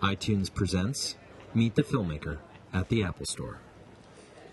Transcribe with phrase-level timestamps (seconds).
[0.00, 1.16] iTunes presents
[1.54, 2.38] Meet the Filmmaker
[2.72, 3.58] at the Apple Store.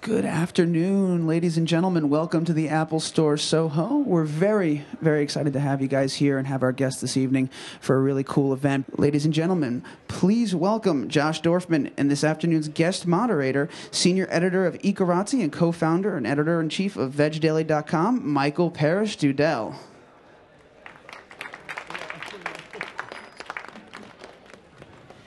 [0.02, 2.10] Good afternoon, ladies and gentlemen.
[2.10, 3.98] Welcome to the Apple Store Soho.
[3.98, 7.50] We're very, very excited to have you guys here and have our guest this evening
[7.80, 9.00] for a really cool event.
[9.00, 14.76] Ladies and gentlemen, please welcome Josh Dorfman and this afternoon's guest moderator, senior editor of
[14.84, 19.76] Ecorazzi and co founder and editor in chief of VegDaily.com, Michael Parrish Dudell.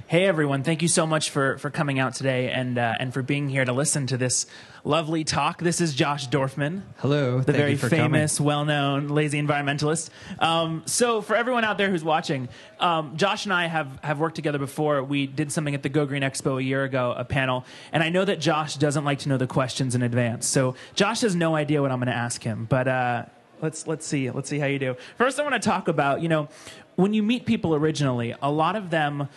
[0.08, 0.62] Hey everyone!
[0.62, 3.66] Thank you so much for for coming out today and uh, and for being here
[3.66, 4.46] to listen to this
[4.82, 5.60] lovely talk.
[5.60, 6.80] This is Josh Dorfman.
[6.96, 10.08] Hello, the very famous, well-known lazy environmentalist.
[10.38, 12.48] Um, so for everyone out there who's watching,
[12.80, 15.02] um, Josh and I have have worked together before.
[15.02, 18.08] We did something at the Go Green Expo a year ago, a panel, and I
[18.08, 20.46] know that Josh doesn't like to know the questions in advance.
[20.46, 22.88] So Josh has no idea what I'm going to ask him, but.
[22.88, 23.24] Uh,
[23.60, 24.94] let's let's see let's see how you do.
[25.16, 26.48] First, I want to talk about you know
[26.94, 29.28] when you meet people originally, a lot of them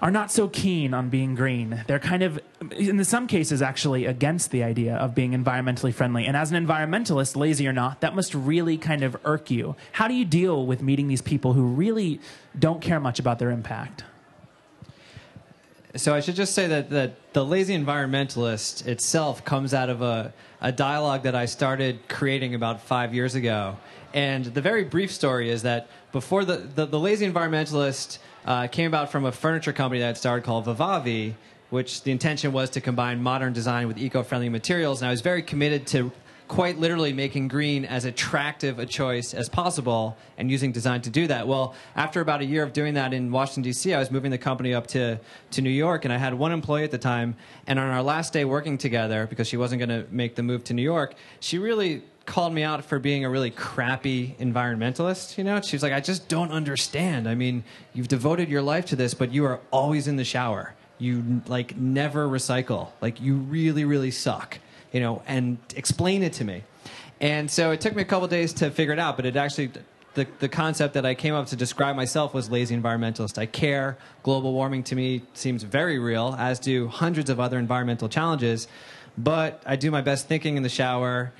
[0.00, 1.82] are not so keen on being green.
[1.86, 2.38] They're kind of,
[2.70, 6.26] in some cases, actually against the idea of being environmentally friendly.
[6.26, 9.74] And as an environmentalist, lazy or not, that must really kind of irk you.
[9.92, 12.20] How do you deal with meeting these people who really
[12.56, 14.04] don't care much about their impact?
[15.96, 20.32] So I should just say that, that the lazy environmentalist itself comes out of a,
[20.60, 23.76] a dialogue that I started creating about five years ago.
[24.14, 28.86] And the very brief story is that before the, the, the lazy environmentalist uh, came
[28.86, 31.34] about from a furniture company that had started called Vivavi,
[31.70, 35.02] which the intention was to combine modern design with eco-friendly materials.
[35.02, 36.12] And I was very committed to
[36.48, 41.26] quite literally making green as attractive a choice as possible and using design to do
[41.26, 41.46] that.
[41.46, 44.38] Well, after about a year of doing that in Washington, D.C., I was moving the
[44.38, 47.36] company up to, to New York, and I had one employee at the time.
[47.66, 50.64] And on our last day working together, because she wasn't going to make the move
[50.64, 55.38] to New York, she really called me out for being a really crappy environmentalist.
[55.38, 57.26] You know, she was like, I just don't understand.
[57.26, 60.74] I mean, you've devoted your life to this, but you are always in the shower.
[60.98, 62.90] You like never recycle.
[63.00, 64.58] Like you really, really suck.
[64.92, 66.64] You know, and explain it to me.
[67.18, 69.70] And so it took me a couple days to figure it out, but it actually
[70.14, 73.38] the, the concept that I came up to describe myself was lazy environmentalist.
[73.38, 73.96] I care.
[74.22, 78.68] Global warming to me seems very real, as do hundreds of other environmental challenges.
[79.16, 81.32] But I do my best thinking in the shower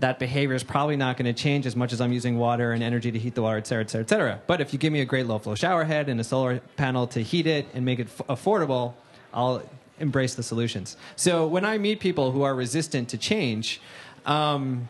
[0.00, 2.82] that behavior is probably not going to change as much as I'm using water and
[2.82, 4.40] energy to heat the water, et cetera, et cetera, et cetera.
[4.46, 7.06] But if you give me a great low flow shower head and a solar panel
[7.08, 8.94] to heat it and make it f- affordable,
[9.32, 9.62] I'll
[10.00, 10.96] embrace the solutions.
[11.16, 13.80] So when I meet people who are resistant to change,
[14.26, 14.88] um,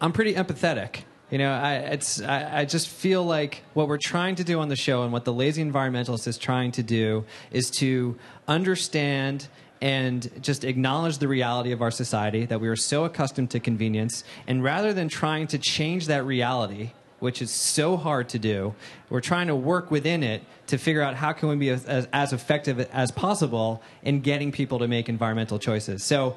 [0.00, 1.02] I'm pretty empathetic.
[1.30, 4.68] You know, I, it's, I, I, just feel like what we're trying to do on
[4.68, 9.48] the show and what the lazy environmentalist is trying to do is to understand
[9.82, 14.22] and just acknowledge the reality of our society that we are so accustomed to convenience.
[14.46, 18.76] And rather than trying to change that reality, which is so hard to do,
[19.10, 22.32] we're trying to work within it to figure out how can we be as, as
[22.32, 26.04] effective as possible in getting people to make environmental choices.
[26.04, 26.36] So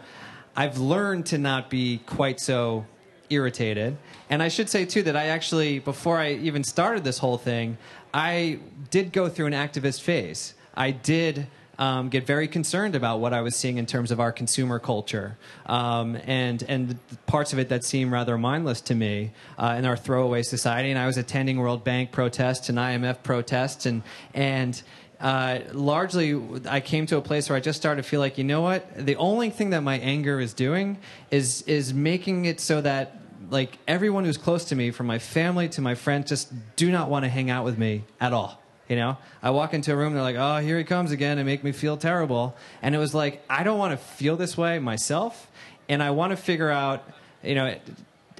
[0.55, 2.87] I've learned to not be quite so
[3.29, 3.95] irritated.
[4.27, 7.77] And I should say, too, that I actually, before I even started this whole thing,
[8.11, 8.57] I
[8.89, 10.55] did go through an activist phase.
[10.75, 11.47] I did
[11.77, 15.37] um, get very concerned about what I was seeing in terms of our consumer culture
[15.65, 19.97] um, and and parts of it that seem rather mindless to me uh, in our
[19.97, 20.89] throwaway society.
[20.89, 24.03] And I was attending World Bank protests and IMF protests and
[24.33, 24.81] and.
[25.17, 26.37] Uh, largely,
[26.69, 28.85] I came to a place where I just started to feel like, you know what?
[28.97, 30.97] The only thing that my anger is doing
[31.31, 33.17] is is making it so that
[33.49, 37.09] like everyone who's close to me, from my family to my friends, just do not
[37.09, 38.61] want to hang out with me at all.
[38.87, 41.45] You know, I walk into a room, they're like, "Oh, here he comes again," and
[41.45, 42.55] make me feel terrible.
[42.81, 45.49] And it was like, I don't want to feel this way myself,
[45.89, 47.03] and I want to figure out,
[47.43, 47.75] you know,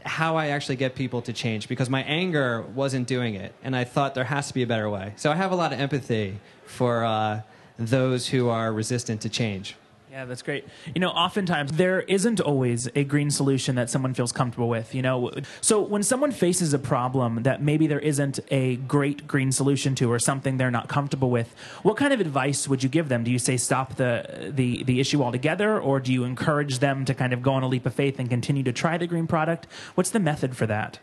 [0.06, 3.86] how I actually get people to change because my anger wasn't doing it, and I
[3.86, 5.14] thought there has to be a better way.
[5.16, 7.42] So I have a lot of empathy for uh,
[7.80, 9.76] those who are resistant to change.
[10.16, 10.64] Yeah, that's great.
[10.94, 15.02] You know, oftentimes there isn't always a green solution that someone feels comfortable with, you
[15.02, 15.30] know.
[15.60, 20.10] So when someone faces a problem that maybe there isn't a great green solution to
[20.10, 21.54] or something they're not comfortable with,
[21.84, 23.26] what kind of advice would you give them?
[23.26, 27.14] Do you say stop the the the issue altogether or do you encourage them to
[27.14, 29.68] kind of go on a leap of faith and continue to try the green product?
[29.96, 30.98] What's the method for that?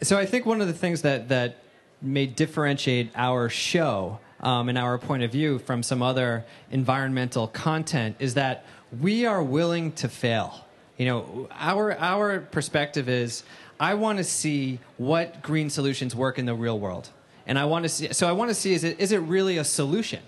[0.00, 1.58] So I think one of the things that that
[2.00, 8.16] may differentiate our show um, and our point of view from some other environmental content
[8.18, 8.64] is that
[9.00, 10.66] we are willing to fail.
[10.98, 13.42] You know, our our perspective is
[13.80, 17.08] I want to see what green solutions work in the real world,
[17.46, 18.12] and I want to see.
[18.12, 20.20] So I want to see is it is it really a solution?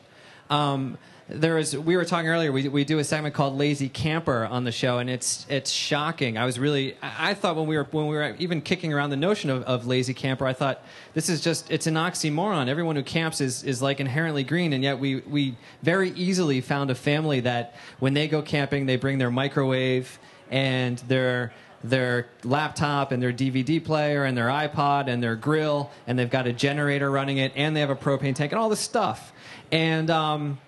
[0.51, 0.99] Um,
[1.29, 4.63] there is we were talking earlier we, we do a segment called lazy camper on
[4.63, 6.39] the show and it's it's shocking.
[6.39, 9.11] I was really i I thought when we were when we were even kicking around
[9.11, 10.83] the notion of, of lazy camper i thought
[11.15, 12.69] this is just it's an oxymoron.
[12.69, 16.91] Everyone who camps is, is like inherently green and yet we we very easily found
[16.91, 20.21] a family that when they go camping they bring their microwave
[20.51, 21.53] and their
[21.83, 26.47] their laptop and their DVD player and their iPod and their grill, and they've got
[26.47, 29.33] a generator running it, and they have a propane tank and all this stuff.
[29.73, 30.59] And um,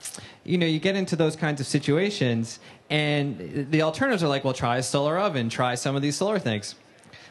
[0.45, 2.59] you know, you get into those kinds of situations,
[2.89, 6.39] and the alternatives are like, well, try a solar oven, try some of these solar
[6.39, 6.75] things.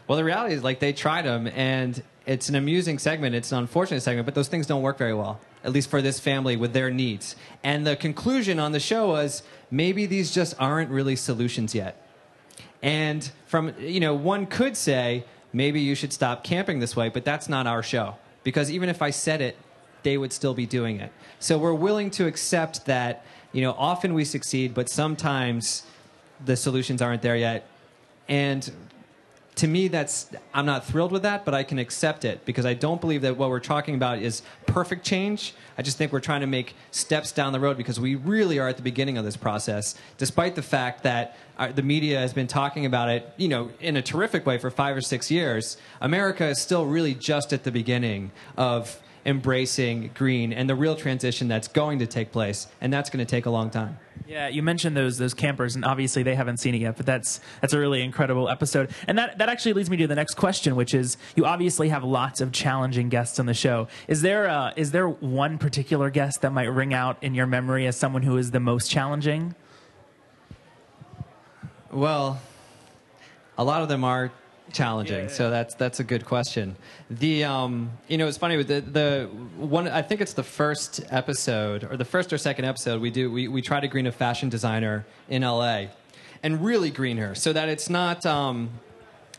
[0.07, 3.35] Well, the reality is, like, they tried them, and it's an amusing segment.
[3.35, 6.19] It's an unfortunate segment, but those things don't work very well, at least for this
[6.19, 7.35] family with their needs.
[7.63, 12.06] And the conclusion on the show was maybe these just aren't really solutions yet.
[12.81, 17.25] And from, you know, one could say, maybe you should stop camping this way, but
[17.25, 18.15] that's not our show.
[18.43, 19.57] Because even if I said it,
[20.03, 21.11] they would still be doing it.
[21.39, 25.83] So we're willing to accept that, you know, often we succeed, but sometimes
[26.45, 27.67] the solutions aren't there yet.
[28.29, 28.69] And
[29.57, 32.73] to me that's i'm not thrilled with that but i can accept it because i
[32.73, 35.53] don't believe that what we're talking about is perfect change.
[35.77, 38.67] I just think we're trying to make steps down the road because we really are
[38.67, 42.47] at the beginning of this process despite the fact that our, the media has been
[42.47, 45.77] talking about it you know in a terrific way for five or six years.
[46.01, 51.49] America is still really just at the beginning of embracing green and the real transition
[51.49, 54.63] that's going to take place and that's going to take a long time Yeah, you
[54.63, 56.97] mentioned those those campers, and obviously they haven't seen it yet.
[56.97, 60.15] But that's that's a really incredible episode, and that that actually leads me to the
[60.15, 63.87] next question, which is you obviously have lots of challenging guests on the show.
[64.07, 67.85] Is there uh, is there one particular guest that might ring out in your memory
[67.87, 69.55] as someone who is the most challenging?
[71.91, 72.41] Well,
[73.57, 74.31] a lot of them are
[74.71, 76.75] challenging, so that's that's a good question.
[77.09, 79.87] The um, you know, it's funny with the the one.
[79.87, 83.31] I think it's the first episode or the first or second episode we do.
[83.31, 85.89] We we try to green a fashion designer in L.A.
[86.43, 88.25] and really green her so that it's not.
[88.25, 88.69] Um,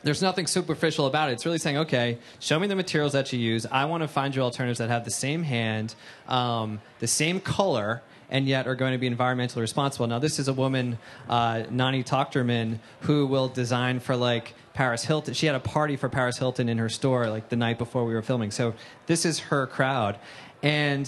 [0.04, 1.32] there's nothing superficial about it.
[1.32, 3.66] It's really saying, okay, show me the materials that you use.
[3.66, 5.96] I want to find you alternatives that have the same hand,
[6.28, 10.06] um, the same color, and yet are going to be environmentally responsible.
[10.06, 10.98] Now, this is a woman,
[11.28, 15.34] uh, Nani Tochterman, who will design for like Paris Hilton.
[15.34, 18.14] She had a party for Paris Hilton in her store like the night before we
[18.14, 18.52] were filming.
[18.52, 18.74] So
[19.06, 20.16] this is her crowd,
[20.62, 21.04] and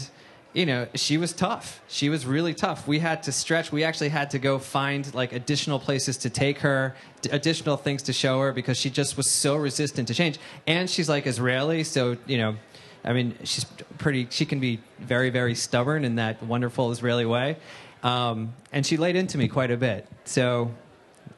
[0.52, 1.80] you know she was tough.
[1.86, 2.88] She was really tough.
[2.88, 3.70] We had to stretch.
[3.70, 8.02] We actually had to go find like additional places to take her, d- additional things
[8.02, 10.40] to show her because she just was so resistant to change.
[10.66, 12.56] And she's like Israeli, so you know.
[13.04, 13.66] I mean, she's
[13.98, 14.26] pretty.
[14.30, 17.56] She can be very, very stubborn in that wonderful Israeli way,
[18.02, 20.08] um, and she laid into me quite a bit.
[20.24, 20.72] So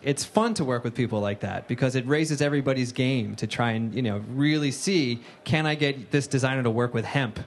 [0.02, 3.72] it's fun to work with people like that because it raises everybody's game to try
[3.72, 7.40] and you know really see can I get this designer to work with hemp,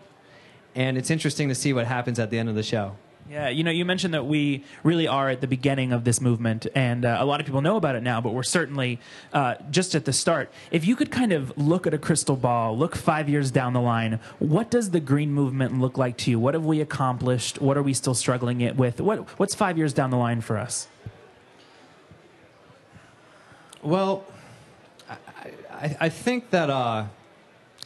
[0.73, 2.95] and it's interesting to see what happens at the end of the show.
[3.27, 6.67] Yeah, you know, you mentioned that we really are at the beginning of this movement,
[6.75, 8.99] and uh, a lot of people know about it now, but we're certainly
[9.33, 10.51] uh, just at the start.
[10.69, 13.81] If you could kind of look at a crystal ball, look five years down the
[13.81, 16.39] line, what does the green movement look like to you?
[16.39, 17.59] What have we accomplished?
[17.59, 19.01] What are we still struggling it with?
[19.01, 20.87] What, what's five years down the line for us?
[23.85, 24.25] Well,
[25.71, 27.05] I, I, think that uh,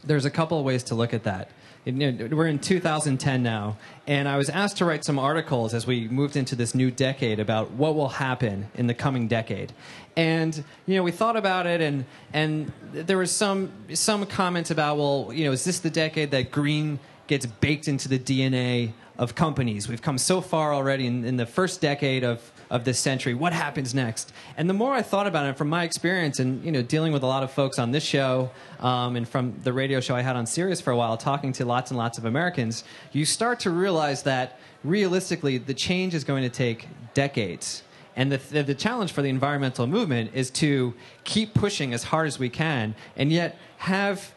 [0.05, 1.49] there's a couple of ways to look at that.
[1.85, 3.75] We're in 2010 now,
[4.07, 7.41] and I was asked to write some articles as we moved into this new decade
[7.41, 9.73] about what will happen in the coming decade.
[10.15, 14.97] And you know, we thought about it, and and there was some some comments about,
[14.97, 19.35] well, you know, is this the decade that green gets baked into the DNA of
[19.35, 19.89] companies?
[19.89, 23.33] We've come so far already in, in the first decade of of this century.
[23.33, 24.31] What happens next?
[24.57, 27.23] And the more I thought about it, from my experience and you know dealing with
[27.23, 30.35] a lot of folks on this show um, and from the radio show I had
[30.35, 33.71] on Sirius for a while, talking to lots and lots of Americans, you start to
[33.71, 37.83] realize that realistically the change is going to take decades.
[38.15, 42.27] And the, the, the challenge for the environmental movement is to keep pushing as hard
[42.27, 44.33] as we can, and yet have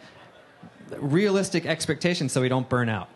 [0.98, 3.08] realistic expectations so we don't burn out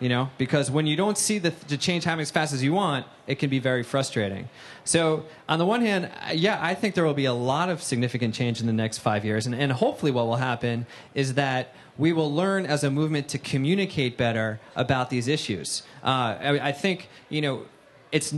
[0.00, 0.30] you know?
[0.38, 3.38] Because when you don't see the, the change happening as fast as you want it
[3.38, 4.48] can be very frustrating.
[4.84, 7.82] So on the one hand uh, yeah i think there will be a lot of
[7.82, 9.46] significant change in the next five years.
[9.46, 13.38] And, and hopefully what will happen is that we will learn as a movement to
[13.38, 15.82] communicate better about these issues.
[16.02, 17.66] Uh, I, I think you know
[18.10, 18.34] it's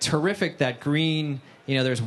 [0.00, 2.02] terrific that green you know there's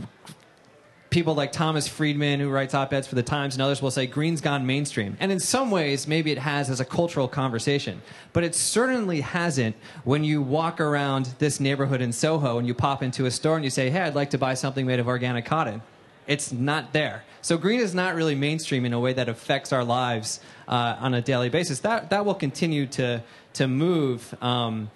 [1.11, 4.07] people like Thomas Friedman, who writes op eds for the Times, and others will say
[4.07, 5.17] green's gone mainstream.
[5.19, 8.01] And in some ways, maybe it has as a cultural conversation.
[8.31, 9.75] But it certainly hasn't
[10.05, 13.63] when you walk around this neighborhood in Soho and you pop into a store and
[13.63, 15.81] you say, hey, I'd like to buy something made of organic cotton.
[16.27, 17.25] It's not there.
[17.41, 21.13] So green is not really mainstream in a way that affects our lives uh, on
[21.13, 21.79] a daily basis.
[21.79, 23.21] That, that will continue to,
[23.53, 24.33] to move.
[24.41, 24.91] Um,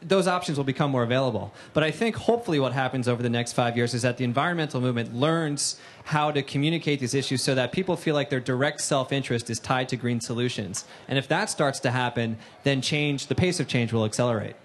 [0.00, 1.52] those options will become more available.
[1.72, 4.80] But I think hopefully what happens over the next five years is that the environmental
[4.80, 9.12] movement learns how to communicate these issues so that people feel like their direct self
[9.12, 10.84] interest is tied to green solutions.
[11.08, 14.56] And if that starts to happen, then change, the pace of change will accelerate.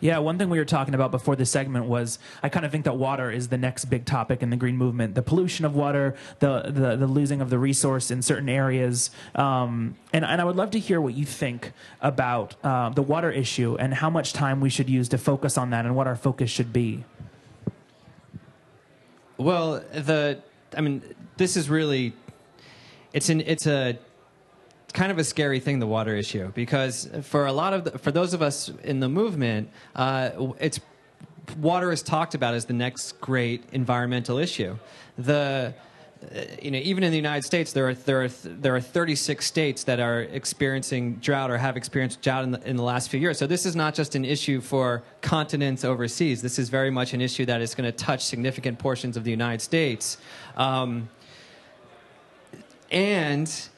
[0.00, 2.84] Yeah, one thing we were talking about before this segment was I kind of think
[2.84, 5.14] that water is the next big topic in the green movement.
[5.16, 9.96] The pollution of water, the the, the losing of the resource in certain areas, um,
[10.12, 13.76] and and I would love to hear what you think about uh, the water issue
[13.80, 16.50] and how much time we should use to focus on that and what our focus
[16.50, 17.04] should be.
[19.36, 20.42] Well, the
[20.76, 21.02] I mean,
[21.36, 22.12] this is really
[23.12, 23.98] it's an it's a
[24.92, 28.10] kind of a scary thing, the water issue, because for a lot of the, for
[28.10, 30.80] those of us in the movement, uh, it's
[31.56, 34.76] water is talked about as the next great environmental issue.
[35.16, 35.74] The
[36.20, 39.44] uh, you know, even in the United States, there are there are there are 36
[39.44, 43.20] states that are experiencing drought or have experienced drought in the, in the last few
[43.20, 43.38] years.
[43.38, 46.42] So this is not just an issue for continents overseas.
[46.42, 49.30] This is very much an issue that is going to touch significant portions of the
[49.30, 50.18] United States.
[50.56, 51.08] Um,
[52.90, 53.68] and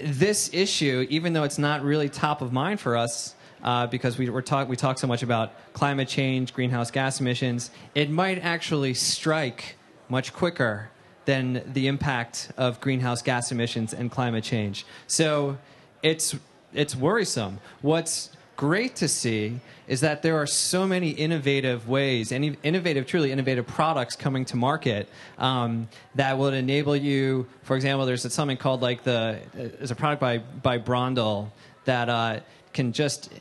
[0.00, 4.28] this issue, even though it's not really top of mind for us, uh, because we
[4.30, 8.94] we're talk we talk so much about climate change, greenhouse gas emissions, it might actually
[8.94, 9.76] strike
[10.08, 10.90] much quicker
[11.26, 14.86] than the impact of greenhouse gas emissions and climate change.
[15.06, 15.58] So
[16.02, 16.34] it's
[16.72, 17.58] it's worrisome.
[17.82, 23.32] What's great to see is that there are so many innovative ways, any innovative, truly
[23.32, 27.46] innovative products coming to market um, that will enable you.
[27.62, 31.48] For example, there's something called like the there's a product by by Brondell
[31.86, 32.40] that uh,
[32.74, 33.32] can just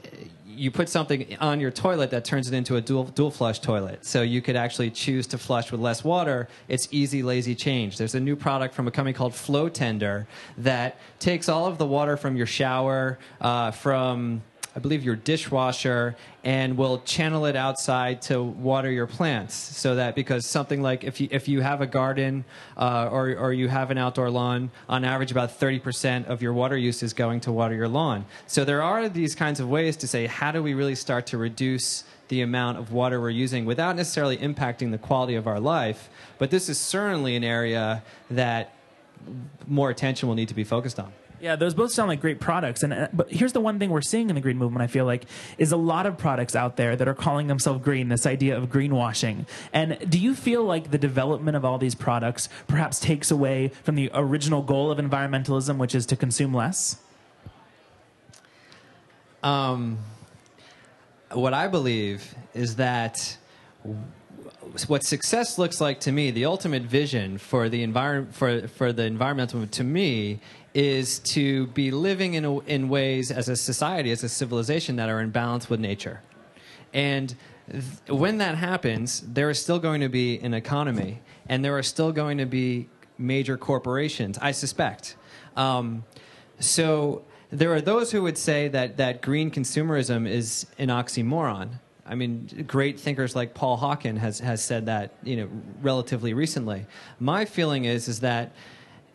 [0.45, 4.05] you put something on your toilet that turns it into a dual, dual flush toilet.
[4.05, 6.47] So you could actually choose to flush with less water.
[6.69, 7.97] It's easy, lazy change.
[7.97, 11.85] There's a new product from a company called Flow Tender that takes all of the
[11.85, 14.41] water from your shower, uh, from
[14.79, 20.15] I believe your dishwasher and will channel it outside to water your plants so that
[20.15, 22.45] because something like if you if you have a garden
[22.77, 26.77] uh, or or you have an outdoor lawn on average about 30% of your water
[26.77, 28.23] use is going to water your lawn.
[28.47, 31.37] So there are these kinds of ways to say how do we really start to
[31.37, 36.09] reduce the amount of water we're using without necessarily impacting the quality of our life?
[36.37, 38.75] But this is certainly an area that
[39.67, 42.83] more attention will need to be focused on yeah, those both sound like great products.
[42.83, 44.81] And uh, but here's the one thing we're seeing in the green movement.
[44.81, 45.25] I feel like
[45.57, 48.09] is a lot of products out there that are calling themselves green.
[48.09, 49.45] This idea of greenwashing.
[49.73, 53.95] And do you feel like the development of all these products perhaps takes away from
[53.95, 56.97] the original goal of environmentalism, which is to consume less?
[59.41, 59.99] Um,
[61.31, 63.37] what I believe is that
[64.87, 69.03] what success looks like to me, the ultimate vision for the environment for for the
[69.03, 70.41] environmental movement to me
[70.79, 75.09] is to be living in, a, in ways as a society, as a civilization that
[75.09, 76.21] are in balance with nature.
[76.93, 77.35] And
[77.69, 81.19] th- when that happens, there is still going to be an economy,
[81.49, 85.17] and there are still going to be major corporations, I suspect.
[85.57, 86.05] Um,
[86.59, 91.71] so there are those who would say that, that green consumerism is an oxymoron.
[92.05, 95.49] I mean, great thinkers like Paul Hawken has, has said that, you know,
[95.81, 96.85] relatively recently.
[97.19, 98.53] My feeling is, is that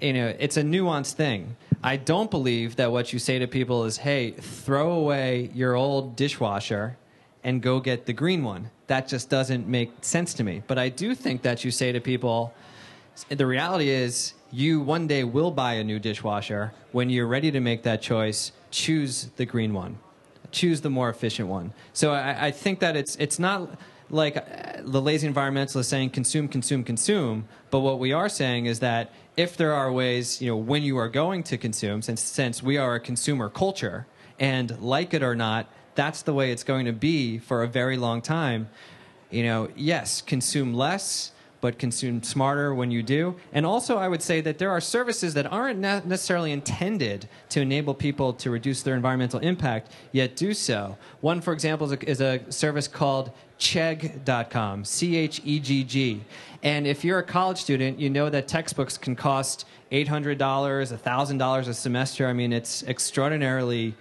[0.00, 1.56] you know, it's a nuanced thing.
[1.82, 6.16] I don't believe that what you say to people is, hey, throw away your old
[6.16, 6.96] dishwasher
[7.42, 8.70] and go get the green one.
[8.86, 10.62] That just doesn't make sense to me.
[10.66, 12.54] But I do think that you say to people,
[13.28, 16.72] the reality is, you one day will buy a new dishwasher.
[16.92, 19.98] When you're ready to make that choice, choose the green one,
[20.52, 21.72] choose the more efficient one.
[21.92, 23.78] So I, I think that it's it's not
[24.10, 24.42] like uh,
[24.82, 27.46] the lazy environmentalist saying consume, consume, consume.
[27.70, 30.96] But what we are saying is that if there are ways, you know, when you
[30.98, 34.06] are going to consume, since since we are a consumer culture,
[34.38, 37.96] and like it or not, that's the way it's going to be for a very
[37.96, 38.68] long time.
[39.30, 41.32] You know, yes, consume less,
[41.64, 43.34] but consume smarter when you do.
[43.54, 47.94] And also, I would say that there are services that aren't necessarily intended to enable
[47.94, 50.98] people to reduce their environmental impact, yet do so.
[51.22, 56.22] One, for example, is a, is a service called Chegg.com, C H E G G.
[56.62, 61.72] And if you're a college student, you know that textbooks can cost $800, $1,000 a
[61.72, 62.26] semester.
[62.26, 63.94] I mean, it's extraordinarily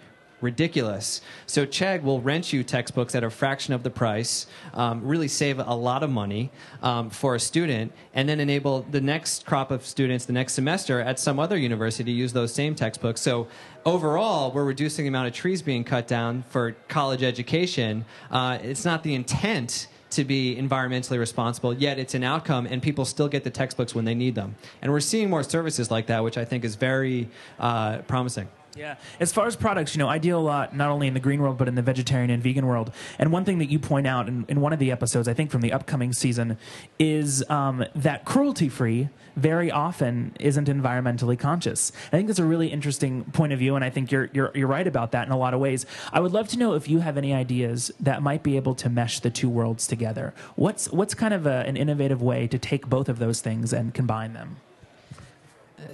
[0.43, 1.21] ridiculous.
[1.47, 5.57] So Chegg will rent you textbooks at a fraction of the price, um, really save
[5.59, 9.85] a lot of money um, for a student, and then enable the next crop of
[9.85, 13.21] students the next semester at some other university to use those same textbooks.
[13.21, 13.47] So
[13.85, 18.05] overall, we're reducing the amount of trees being cut down for college education.
[18.29, 23.03] Uh, it's not the intent to be environmentally responsible, yet it's an outcome, and people
[23.03, 24.55] still get the textbooks when they need them.
[24.81, 28.47] And we're seeing more services like that, which I think is very uh, promising.
[28.75, 28.95] Yeah.
[29.19, 31.41] As far as products, you know, I deal a lot not only in the green
[31.41, 32.91] world but in the vegetarian and vegan world.
[33.19, 35.51] And one thing that you point out in, in one of the episodes, I think
[35.51, 36.57] from the upcoming season,
[36.97, 41.91] is um, that cruelty free very often isn't environmentally conscious.
[42.07, 44.67] I think that's a really interesting point of view, and I think you're you're you're
[44.67, 45.85] right about that in a lot of ways.
[46.11, 48.89] I would love to know if you have any ideas that might be able to
[48.89, 50.33] mesh the two worlds together.
[50.55, 53.93] What's what's kind of a, an innovative way to take both of those things and
[53.93, 54.57] combine them?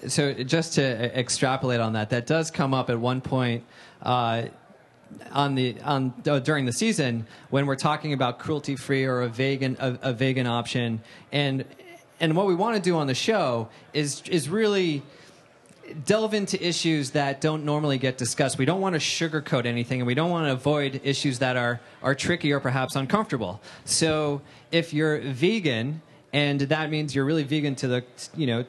[0.07, 3.63] So just to extrapolate on that, that does come up at one point
[4.01, 4.43] uh,
[5.31, 9.27] on the on uh, during the season when we're talking about cruelty free or a
[9.27, 11.65] vegan a, a vegan option, and
[12.19, 15.01] and what we want to do on the show is is really
[16.05, 18.57] delve into issues that don't normally get discussed.
[18.57, 21.79] We don't want to sugarcoat anything, and we don't want to avoid issues that are
[22.03, 23.61] are tricky or perhaps uncomfortable.
[23.85, 24.41] So
[24.71, 26.01] if you're vegan,
[26.33, 28.03] and that means you're really vegan to the
[28.35, 28.65] you know,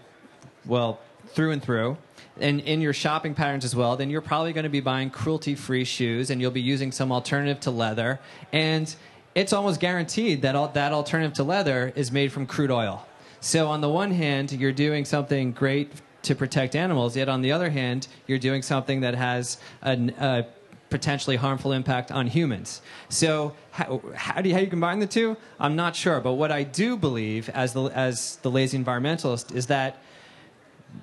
[0.65, 1.01] well
[1.35, 1.97] through and through
[2.41, 5.55] and in your shopping patterns as well, then you're probably going to be buying cruelty
[5.55, 8.19] free shoes and you'll be using some alternative to leather.
[8.53, 8.93] And
[9.35, 13.07] it's almost guaranteed that all, that alternative to leather is made from crude oil.
[13.41, 17.53] So, on the one hand, you're doing something great to protect animals, yet on the
[17.53, 20.45] other hand, you're doing something that has a,
[20.91, 22.83] potentially harmful impact on humans.
[23.09, 25.37] So, how, how, do you, how you combine the two?
[25.59, 26.21] I'm not sure.
[26.21, 30.03] But what I do believe, as the, as the lazy environmentalist, is that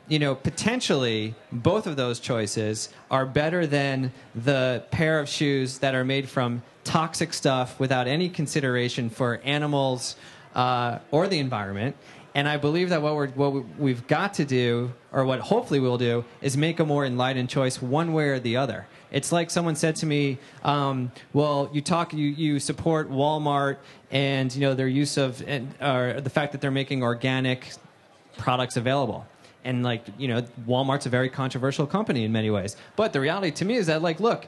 [0.07, 5.95] you know, potentially both of those choices are better than the pair of shoes that
[5.95, 10.15] are made from toxic stuff without any consideration for animals
[10.55, 11.95] uh, or the environment.
[12.33, 15.97] And I believe that what, we're, what we've got to do, or what hopefully we'll
[15.97, 18.85] do, is make a more enlightened choice one way or the other.
[19.11, 23.77] It's like someone said to me, um, "Well, you talk, you, you support Walmart
[24.11, 27.71] and you know their use of, and, or the fact that they're making organic
[28.37, 29.25] products available."
[29.63, 32.75] And like you know walmart's a very controversial company in many ways.
[32.95, 34.47] But the reality to me is that like look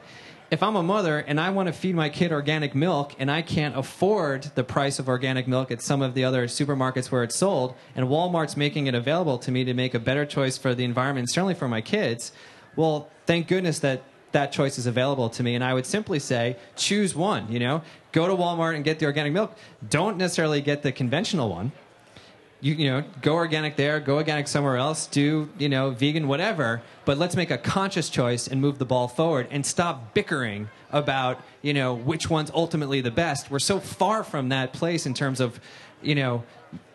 [0.50, 3.40] if i'm a mother and i want to feed my kid organic milk and i
[3.40, 7.36] can't afford the price of organic milk at some of the other supermarkets where it's
[7.36, 10.84] sold and walmart's making it available to me to make a better choice for the
[10.84, 12.32] environment certainly for my kids
[12.74, 14.02] well thank goodness that
[14.32, 15.54] that choice is available to me.
[15.54, 17.82] And i would simply say choose one you know?
[18.12, 19.56] Go to walmart and get the organic milk.
[19.88, 21.70] Don't necessarily get the conventional one
[22.60, 26.82] you, you know, go organic there, go organic somewhere else, do, you know, vegan, whatever.
[27.04, 31.40] But let's make a conscious choice and move the ball forward and stop bickering about,
[31.62, 33.50] you know, which one's ultimately the best.
[33.50, 35.60] We're so far from that place in terms of,
[36.02, 36.44] you know,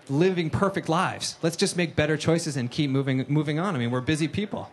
[0.10, 1.38] living perfect lives.
[1.41, 3.75] Let's just make better choices and keep moving moving on.
[3.75, 4.71] I mean, we're busy people.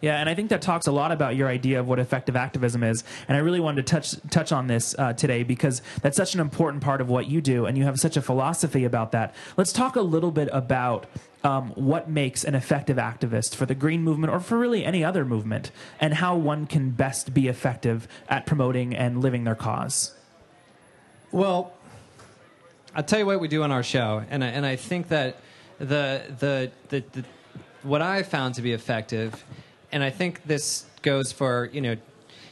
[0.00, 2.82] Yeah, and I think that talks a lot about your idea of what effective activism
[2.82, 3.04] is.
[3.28, 6.40] And I really wanted to touch touch on this uh, today because that's such an
[6.40, 9.34] important part of what you do, and you have such a philosophy about that.
[9.56, 11.06] Let's talk a little bit about
[11.44, 15.24] um, what makes an effective activist for the green movement or for really any other
[15.24, 20.14] movement, and how one can best be effective at promoting and living their cause.
[21.30, 21.74] Well,
[22.94, 25.36] I'll tell you what we do on our show, and I, and I think that
[25.78, 27.24] the, the, the, the
[27.82, 29.44] what I found to be effective
[29.92, 31.96] and I think this goes for you know,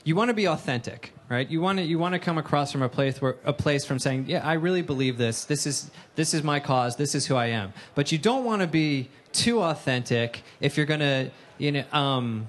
[0.05, 1.49] you want to be authentic, right?
[1.49, 3.99] You want to you want to come across from a place where a place from
[3.99, 5.45] saying, yeah, I really believe this.
[5.45, 6.97] This is this is my cause.
[6.97, 7.73] This is who I am.
[7.95, 12.49] But you don't want to be too authentic if you're gonna you know um,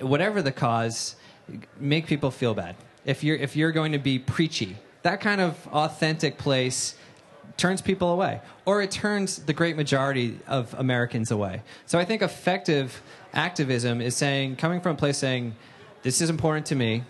[0.00, 1.16] whatever the cause,
[1.78, 2.76] make people feel bad.
[3.04, 6.94] If you're if you're going to be preachy, that kind of authentic place
[7.56, 11.62] turns people away, or it turns the great majority of Americans away.
[11.86, 13.02] So I think effective
[13.34, 15.54] activism is saying, coming from a place saying,
[16.02, 17.04] this is important to me.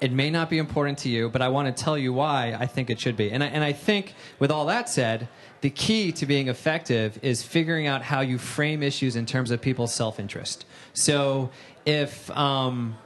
[0.00, 2.66] It may not be important to you, but I want to tell you why I
[2.66, 3.30] think it should be.
[3.30, 5.28] And I, and I think, with all that said,
[5.60, 9.60] the key to being effective is figuring out how you frame issues in terms of
[9.60, 10.64] people's self interest.
[10.94, 11.50] So
[11.84, 12.96] if um,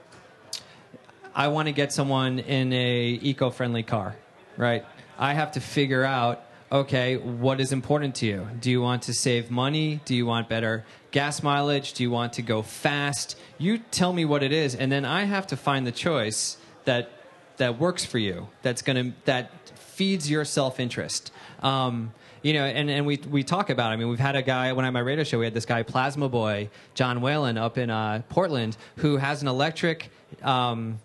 [1.35, 4.14] I want to get someone in a eco friendly car,
[4.57, 4.85] right?
[5.19, 8.49] I have to figure out okay, what is important to you?
[8.61, 10.01] Do you want to save money?
[10.05, 11.93] Do you want better gas mileage?
[11.93, 13.39] Do you want to go fast?
[13.59, 17.11] You tell me what it is, and then I have to find the choice that
[17.59, 18.49] that works for you.
[18.63, 21.31] That's gonna that feeds your self interest.
[21.63, 23.93] Um, you know, and, and we we talk about.
[23.93, 23.95] It.
[23.95, 25.39] I mean, we've had a guy when I my radio show.
[25.39, 29.49] We had this guy Plasma Boy John Wayland up in uh, Portland who has an
[29.49, 30.11] electric.
[30.43, 30.99] Um,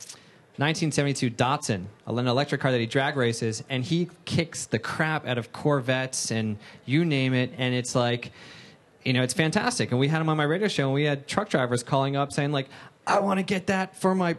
[0.59, 5.37] 1972 Datsun, an electric car that he drag races, and he kicks the crap out
[5.37, 7.53] of Corvettes and you name it.
[7.57, 8.33] And it's like,
[9.05, 9.91] you know, it's fantastic.
[9.91, 12.33] And we had him on my radio show, and we had truck drivers calling up
[12.33, 12.67] saying, like,
[13.07, 14.35] I want to get that for my,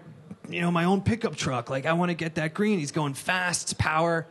[0.47, 1.71] you know, my own pickup truck.
[1.71, 2.79] Like, I want to get that green.
[2.79, 4.27] He's going fast, power.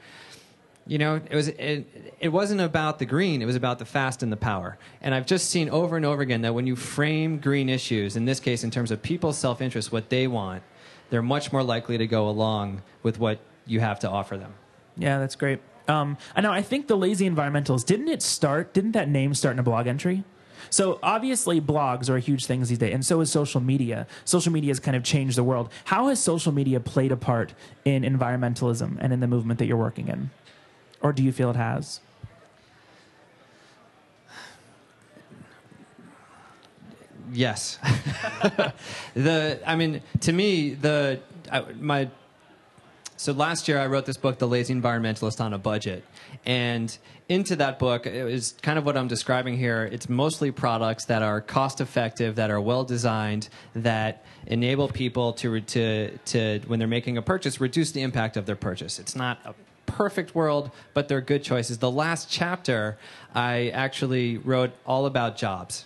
[0.85, 4.21] you know, it was it, it wasn't about the green; it was about the fast
[4.21, 4.77] and the power.
[5.01, 8.25] And I've just seen over and over again that when you frame green issues, in
[8.25, 10.61] this case, in terms of people's self-interest, what they want,
[11.09, 14.53] they're much more likely to go along with what you have to offer them.
[14.97, 15.59] Yeah, that's great.
[15.87, 16.51] Um, I know.
[16.51, 18.73] I think the lazy environmentalists didn't it start?
[18.73, 20.23] Didn't that name start in a blog entry?
[20.69, 24.05] So obviously, blogs are a huge thing these days, and so is social media.
[24.23, 25.71] Social media has kind of changed the world.
[25.85, 27.53] How has social media played a part
[27.85, 30.29] in environmentalism and in the movement that you're working in?
[31.01, 32.01] or do you feel it has?
[37.31, 37.77] Yes.
[39.13, 41.19] the I mean, to me, the
[41.51, 42.09] I, my
[43.17, 46.05] so last year I wrote this book, The Lazy Environmentalist on a Budget.
[46.45, 49.83] And into that book it is kind of what I'm describing here.
[49.91, 55.59] It's mostly products that are cost effective, that are well designed, that enable people to
[55.59, 58.99] to to when they're making a purchase reduce the impact of their purchase.
[58.99, 59.53] It's not a
[59.85, 61.79] perfect world, but they're good choices.
[61.79, 62.97] The last chapter,
[63.35, 65.85] I actually wrote all about jobs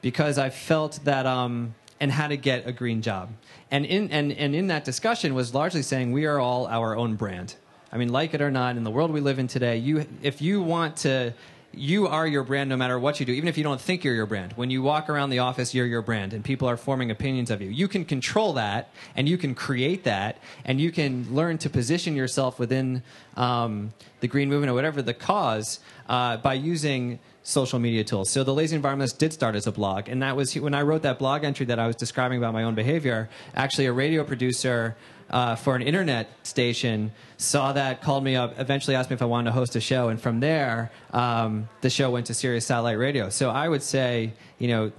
[0.00, 3.30] because I felt that um, and how to get a green job.
[3.70, 7.16] And in and, and in that discussion was largely saying we are all our own
[7.16, 7.56] brand.
[7.92, 10.40] I mean, like it or not, in the world we live in today, you if
[10.42, 11.34] you want to
[11.74, 14.14] you are your brand no matter what you do, even if you don't think you're
[14.14, 14.52] your brand.
[14.54, 17.60] When you walk around the office, you're your brand, and people are forming opinions of
[17.60, 17.68] you.
[17.68, 22.16] You can control that, and you can create that, and you can learn to position
[22.16, 23.02] yourself within
[23.36, 28.30] um, the green movement or whatever the cause uh, by using social media tools.
[28.30, 31.02] So the Lazy Environmentalist did start as a blog, and that was when I wrote
[31.02, 33.28] that blog entry that I was describing about my own behavior.
[33.54, 34.96] Actually, a radio producer
[35.30, 39.26] uh, for an internet station, saw that, called me up, eventually asked me if I
[39.26, 42.98] wanted to host a show, and from there, um, the show went to Sirius Satellite
[42.98, 43.28] Radio.
[43.28, 44.92] So I would say, you know,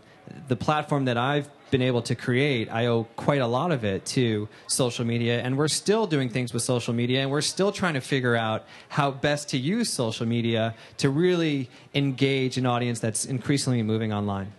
[0.47, 4.05] the platform that I've been able to create, I owe quite a lot of it
[4.07, 5.41] to social media.
[5.41, 8.65] And we're still doing things with social media, and we're still trying to figure out
[8.89, 14.51] how best to use social media to really engage an audience that's increasingly moving online.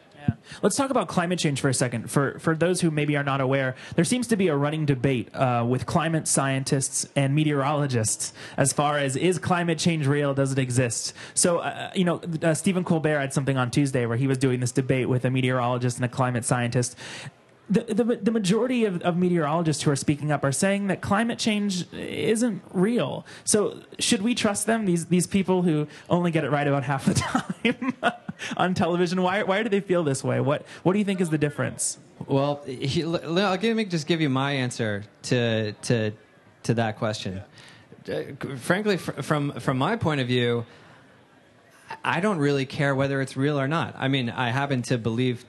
[0.63, 2.11] Let's talk about climate change for a second.
[2.11, 5.35] For for those who maybe are not aware, there seems to be a running debate
[5.35, 10.35] uh, with climate scientists and meteorologists as far as is climate change real?
[10.35, 11.15] Does it exist?
[11.35, 14.61] So, uh, you know, uh, Stephen Colbert had something on Tuesday where he was doing
[14.61, 16.97] this debate with a meteorologist and a climate scientist,
[17.71, 21.39] the, the, the majority of, of, meteorologists who are speaking up are saying that climate
[21.39, 23.25] change isn't real.
[23.45, 24.87] So should we trust them?
[24.87, 27.15] These these people who only get it right about half the
[28.03, 28.15] time
[28.57, 29.23] on television.
[29.23, 30.41] Why why do they feel this way?
[30.41, 31.99] What what do you think is the difference?
[32.27, 36.13] Well, he, I'll me just give you my answer to to
[36.65, 37.43] to that question.
[38.09, 38.23] Uh,
[38.57, 40.65] frankly, from from my point of view.
[42.05, 43.97] I don't really care whether it's real or not.
[43.99, 45.45] I mean, I happen to believe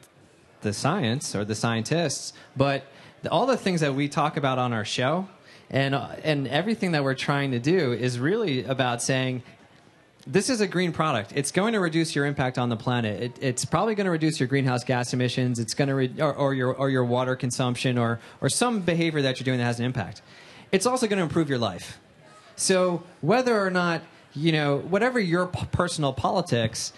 [0.62, 2.84] the science or the scientists, but
[3.30, 5.28] all the things that we talk about on our show
[5.70, 9.44] and uh, and everything that we're trying to do is really about saying
[10.28, 11.34] this is a green product.
[11.36, 13.22] It's going to reduce your impact on the planet.
[13.22, 15.60] It, it's probably going to reduce your greenhouse gas emissions.
[15.60, 19.22] It's going to re- or, or, your or your water consumption or or some behavior
[19.22, 20.22] that you're doing that has an impact.
[20.72, 22.00] It's also going to improve your life.
[22.56, 24.02] So whether or not
[24.34, 26.94] you know whatever your p- personal politics,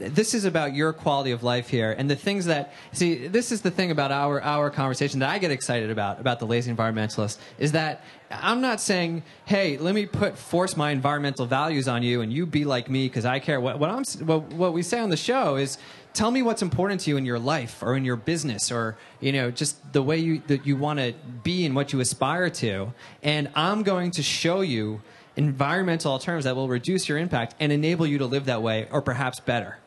[0.00, 3.60] this is about your quality of life here and the things that see this is
[3.60, 7.38] the thing about our our conversation that I get excited about about the lazy environmentalist
[7.58, 12.20] is that I'm not saying hey let me put force my environmental values on you
[12.22, 13.60] and you be like me because I care.
[13.60, 15.78] What what I'm what, what we say on the show is
[16.12, 19.32] tell me what's important to you in your life or in your business or you
[19.32, 22.92] know just the way you that you want to be and what you aspire to
[23.22, 25.02] and I'm going to show you
[25.36, 29.00] environmental alternatives that will reduce your impact and enable you to live that way or
[29.00, 29.78] perhaps better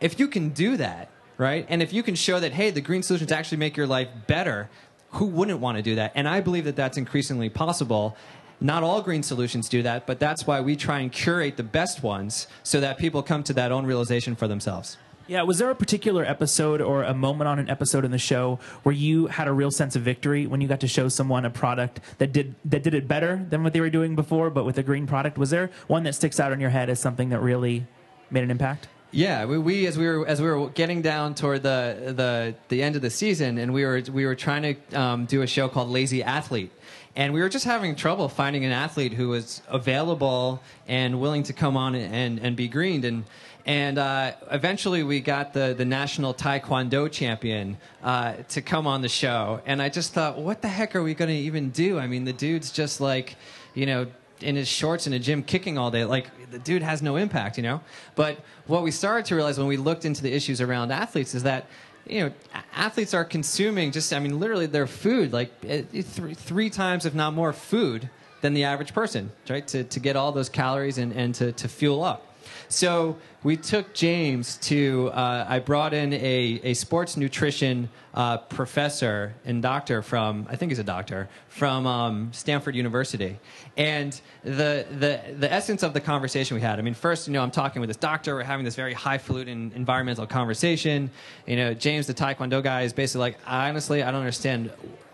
[0.00, 3.02] if you can do that, right, and if you can show that, hey, the green
[3.02, 4.68] solutions actually make your life better,
[5.10, 6.12] who wouldn't want to do that?
[6.14, 8.16] And I believe that that's increasingly possible.
[8.60, 12.02] Not all green solutions do that, but that's why we try and curate the best
[12.02, 14.96] ones so that people come to that own realization for themselves.
[15.28, 18.60] Yeah, was there a particular episode or a moment on an episode in the show
[18.84, 21.50] where you had a real sense of victory when you got to show someone a
[21.50, 24.78] product that did that did it better than what they were doing before, but with
[24.78, 25.36] a green product?
[25.36, 27.86] Was there one that sticks out in your head as something that really
[28.30, 28.86] made an impact?
[29.12, 32.82] Yeah, we, we, as we were as we were getting down toward the the the
[32.82, 35.68] end of the season, and we were we were trying to um, do a show
[35.68, 36.72] called Lazy Athlete,
[37.14, 41.52] and we were just having trouble finding an athlete who was available and willing to
[41.52, 43.24] come on and and be greened and.
[43.68, 49.08] And uh, eventually, we got the, the national taekwondo champion uh, to come on the
[49.08, 49.60] show.
[49.66, 51.98] And I just thought, what the heck are we going to even do?
[51.98, 53.34] I mean, the dude's just like,
[53.74, 54.06] you know,
[54.40, 56.04] in his shorts in a gym kicking all day.
[56.04, 57.80] Like the dude has no impact, you know.
[58.14, 61.42] But what we started to realize when we looked into the issues around athletes is
[61.44, 61.66] that
[62.06, 62.32] you know
[62.74, 67.14] athletes are consuming just I mean literally their food like eh, three, three times if
[67.14, 68.08] not more food
[68.42, 69.66] than the average person, right?
[69.68, 72.25] To, to get all those calories and, and to, to fuel up.
[72.68, 79.34] So we took James to, uh, I brought in a, a sports nutrition uh, professor
[79.44, 83.38] and doctor from, I think he's a doctor, from um, Stanford University.
[83.76, 87.42] And the, the, the essence of the conversation we had, I mean, first, you know,
[87.42, 91.10] I'm talking with this doctor, we're having this very highfalutin environmental conversation.
[91.46, 94.72] You know, James, the Taekwondo guy, is basically like, honestly, I don't understand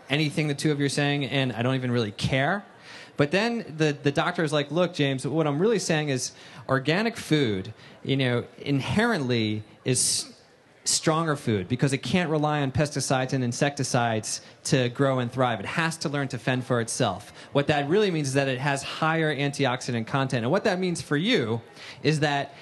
[0.09, 2.63] anything the two of you are saying, and I don't even really care.
[3.15, 6.31] But then the, the doctor is like, look, James, what I'm really saying is
[6.67, 7.73] organic food,
[8.03, 10.33] you know, inherently is
[10.85, 15.59] stronger food because it can't rely on pesticides and insecticides to grow and thrive.
[15.59, 17.31] It has to learn to fend for itself.
[17.53, 20.43] What that really means is that it has higher antioxidant content.
[20.43, 21.61] And what that means for you
[22.01, 22.55] is that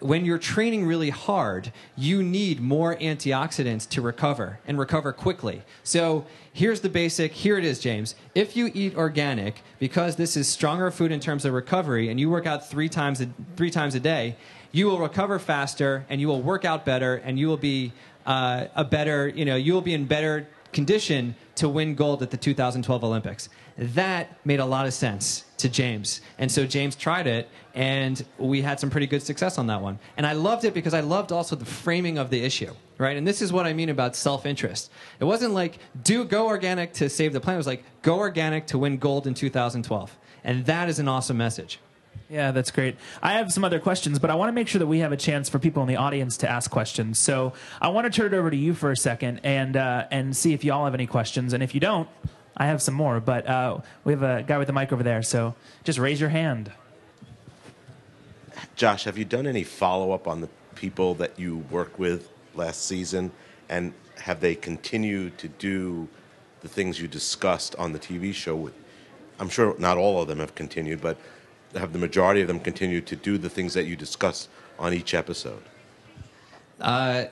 [0.00, 5.62] when you're training really hard, you need more antioxidants to recover and recover quickly.
[5.82, 8.14] So here's the basic here it is, James.
[8.34, 12.30] If you eat organic, because this is stronger food in terms of recovery, and you
[12.30, 14.36] work out three times a, three times a day,
[14.70, 17.92] you will recover faster and you will work out better and you will be
[18.26, 22.30] uh, a better, you know, you will be in better condition to win gold at
[22.30, 23.48] the 2012 Olympics.
[23.78, 26.20] That made a lot of sense to James.
[26.36, 30.00] And so James tried it, and we had some pretty good success on that one.
[30.16, 33.16] And I loved it because I loved also the framing of the issue, right?
[33.16, 34.90] And this is what I mean about self interest.
[35.20, 37.56] It wasn't like, do go organic to save the planet.
[37.56, 40.18] It was like, go organic to win gold in 2012.
[40.42, 41.78] And that is an awesome message.
[42.28, 42.96] Yeah, that's great.
[43.22, 45.16] I have some other questions, but I want to make sure that we have a
[45.16, 47.18] chance for people in the audience to ask questions.
[47.18, 50.36] So I want to turn it over to you for a second and uh, and
[50.36, 51.54] see if y'all have any questions.
[51.54, 52.08] And if you don't,
[52.58, 53.20] I have some more.
[53.20, 56.30] But uh, we have a guy with the mic over there, so just raise your
[56.30, 56.72] hand.
[58.74, 62.86] Josh, have you done any follow up on the people that you worked with last
[62.86, 63.30] season,
[63.68, 66.08] and have they continued to do
[66.60, 68.56] the things you discussed on the TV show?
[68.56, 68.74] With,
[69.38, 71.16] I'm sure not all of them have continued, but
[71.74, 75.14] have the majority of them continued to do the things that you discussed on each
[75.14, 75.62] episode?
[76.80, 77.24] Uh,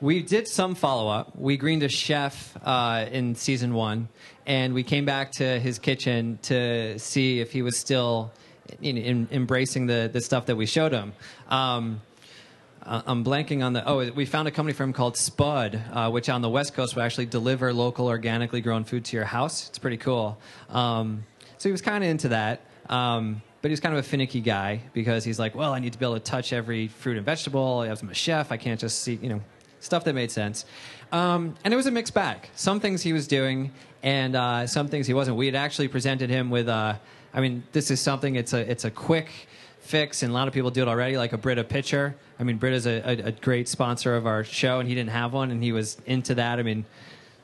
[0.00, 1.36] we did some follow up.
[1.36, 4.08] We greened a chef uh, in season one,
[4.46, 8.32] and we came back to his kitchen to see if he was still
[8.80, 11.12] in, in, embracing the, the stuff that we showed him.
[11.48, 12.00] Um,
[12.82, 13.86] I'm blanking on the.
[13.86, 16.96] Oh, we found a company for him called Spud, uh, which on the West Coast
[16.96, 19.68] will actually deliver local, organically grown food to your house.
[19.68, 20.38] It's pretty cool.
[20.70, 21.24] Um,
[21.58, 22.62] so he was kind of into that.
[22.88, 25.98] Um, but he's kind of a finicky guy because he's like, well, I need to
[25.98, 27.82] be able to touch every fruit and vegetable.
[27.82, 28.50] I'm a chef.
[28.50, 29.40] I can't just see, you know,
[29.80, 30.64] stuff that made sense.
[31.12, 32.48] Um, and it was a mixed bag.
[32.54, 35.36] Some things he was doing, and uh, some things he wasn't.
[35.36, 36.94] We had actually presented him with, uh,
[37.34, 38.36] I mean, this is something.
[38.36, 39.28] It's a it's a quick
[39.80, 42.14] fix, and a lot of people do it already, like a Brita pitcher.
[42.38, 45.32] I mean, Brita's a, a, a great sponsor of our show, and he didn't have
[45.32, 46.58] one, and he was into that.
[46.58, 46.84] I mean,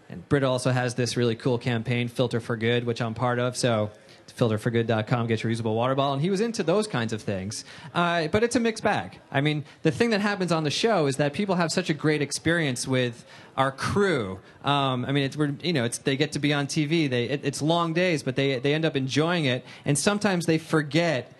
[0.08, 3.56] and Brita also has this really cool campaign, Filter for Good, which I'm part of.
[3.56, 3.90] So
[4.34, 6.14] filterforgood.com, get your usable water bottle.
[6.14, 7.64] And he was into those kinds of things.
[7.94, 9.18] Uh, but it's a mixed bag.
[9.30, 11.94] I mean, the thing that happens on the show is that people have such a
[11.94, 13.24] great experience with
[13.56, 14.40] our crew.
[14.64, 17.08] Um, I mean, it's, we're, you know, it's, they get to be on TV.
[17.08, 19.64] They, it, it's long days, but they, they end up enjoying it.
[19.84, 21.32] And sometimes they forget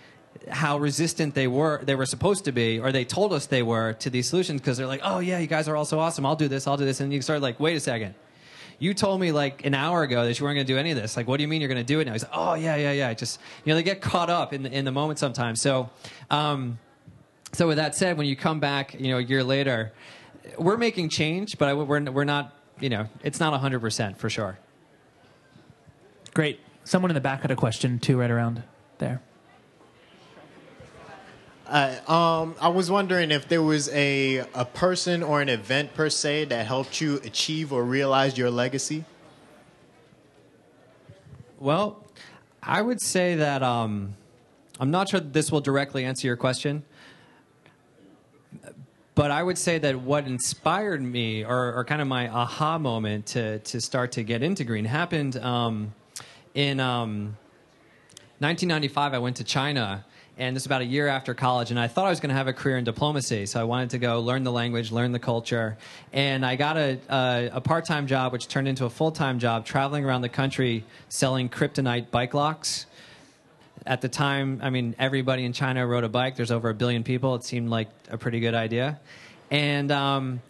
[0.51, 3.95] how resistant they were they were supposed to be or they told us they were
[3.95, 6.37] to these solutions because they're like oh yeah you guys are all so awesome i'll
[6.37, 8.15] do this i'll do this and you start like wait a second
[8.79, 10.97] you told me like an hour ago that you weren't going to do any of
[10.97, 11.17] this.
[11.17, 12.13] Like, what do you mean you're going to do it now?
[12.13, 13.15] He's like, oh yeah, yeah, yeah.
[13.15, 15.61] Just you know, they get caught up in the, in the moment sometimes.
[15.61, 15.91] So,
[16.31, 16.79] um,
[17.53, 19.93] so with that said, when you come back, you know, a year later,
[20.59, 22.53] we're making change, but we're we're not.
[22.79, 24.59] You know, it's not hundred percent for sure.
[26.35, 26.61] Great.
[26.85, 28.63] Someone in the back had a question too, right around
[28.99, 29.23] there.
[31.69, 36.09] Uh, um, I was wondering if there was a a person or an event per
[36.09, 39.05] se that helped you achieve or realize your legacy.
[41.59, 42.05] Well,
[42.63, 44.15] I would say that um,
[44.79, 46.85] I'm not sure that this will directly answer your question,
[49.17, 53.27] but I would say that what inspired me, or, or kind of my aha moment
[53.27, 55.93] to to start to get into green, happened um,
[56.55, 59.11] in 1995.
[59.11, 60.05] Um, I went to China
[60.39, 62.35] and this was about a year after college and i thought i was going to
[62.35, 65.19] have a career in diplomacy so i wanted to go learn the language learn the
[65.19, 65.77] culture.
[66.13, 70.05] And i got a, a, a part-time job which turned into a full-time job traveling
[70.05, 72.87] around the country selling kryptonite bike locks.
[73.85, 76.37] At the time i mean everybody in china rode a bike.
[76.37, 77.35] There's over a billion people.
[77.35, 79.01] It seemed like a pretty good idea.
[79.51, 80.41] And um,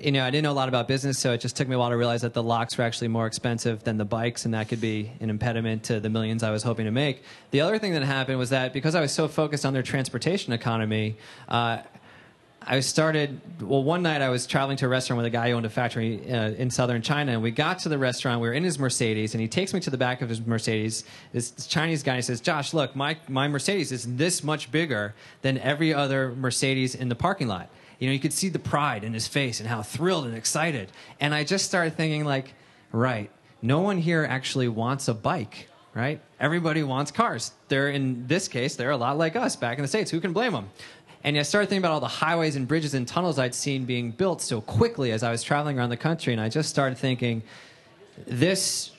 [0.00, 1.78] you know, I didn't know a lot about business, so it just took me a
[1.78, 4.68] while to realize that the locks were actually more expensive than the bikes, and that
[4.68, 7.22] could be an impediment to the millions I was hoping to make.
[7.50, 10.52] The other thing that happened was that because I was so focused on their transportation
[10.52, 11.16] economy,
[11.48, 11.82] uh,
[12.64, 13.40] I started.
[13.60, 15.70] Well, one night I was traveling to a restaurant with a guy who owned a
[15.70, 18.40] factory uh, in southern China, and we got to the restaurant.
[18.40, 21.04] We were in his Mercedes, and he takes me to the back of his Mercedes.
[21.32, 25.14] This, this Chinese guy he says, "Josh, look, my my Mercedes is this much bigger
[25.42, 27.68] than every other Mercedes in the parking lot."
[28.02, 30.90] You know, you could see the pride in his face and how thrilled and excited.
[31.20, 32.52] And I just started thinking, like,
[32.90, 33.30] right,
[33.62, 36.20] no one here actually wants a bike, right?
[36.40, 37.52] Everybody wants cars.
[37.68, 40.10] They're in this case, they're a lot like us back in the states.
[40.10, 40.68] Who can blame them?
[41.22, 44.10] And I started thinking about all the highways and bridges and tunnels I'd seen being
[44.10, 47.44] built so quickly as I was traveling around the country, and I just started thinking,
[48.26, 48.90] this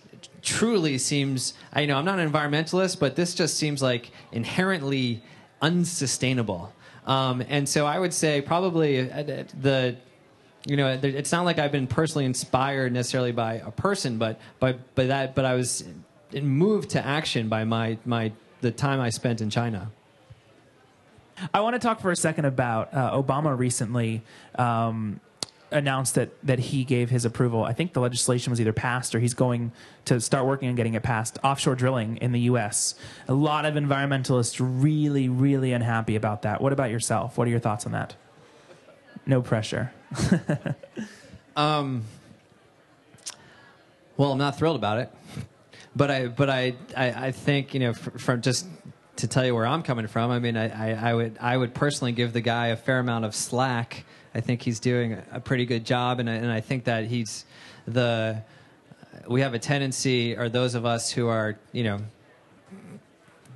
[0.41, 1.55] truly seems.
[1.73, 5.21] I you know I'm not an environmentalist, but this just seems like inherently
[5.61, 6.71] unsustainable.
[7.05, 9.23] Um, and so I would say probably uh,
[9.59, 9.95] the
[10.65, 14.73] you know it's not like I've been personally inspired necessarily by a person, but by
[14.95, 15.83] by that but I was
[16.33, 19.91] moved to action by my my the time I spent in China.
[21.53, 24.21] I want to talk for a second about uh, Obama recently.
[24.55, 25.19] Um,
[25.73, 27.63] announced that that he gave his approval.
[27.63, 29.71] I think the legislation was either passed or he's going
[30.05, 31.38] to start working on getting it passed.
[31.43, 32.95] Offshore drilling in the U.S.
[33.27, 36.62] A lot of environmentalists really, really unhappy about that.
[36.62, 37.38] What about yourself?
[37.38, 38.15] What are your thoughts on that?
[39.25, 39.91] No pressure.
[41.55, 42.03] um,
[44.15, 45.12] well, I'm not thrilled about it,
[45.95, 48.67] but I but I I, I think you know from just
[49.17, 50.31] to tell you where I'm coming from.
[50.31, 53.25] I mean, I, I, I would I would personally give the guy a fair amount
[53.25, 57.05] of slack I think he's doing a pretty good job, and, and I think that
[57.05, 57.45] he's
[57.87, 58.41] the.
[59.27, 61.99] We have a tendency, or those of us who are, you know,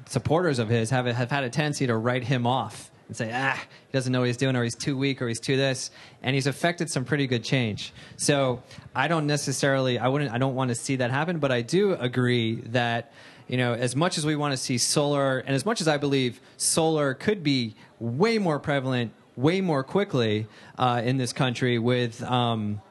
[0.05, 3.59] supporters of his have have had a tendency to write him off and say, ah,
[3.59, 6.35] he doesn't know what he's doing, or he's too weak, or he's too this, and
[6.35, 7.91] he's affected some pretty good change.
[8.17, 8.61] So
[8.93, 11.93] I don't necessarily, I wouldn't, I don't want to see that happen, but I do
[11.93, 13.11] agree that
[13.47, 15.97] you know, as much as we want to see solar, and as much as I
[15.97, 20.47] believe solar could be way more prevalent way more quickly
[20.77, 22.21] uh, in this country with.
[22.23, 22.81] Um,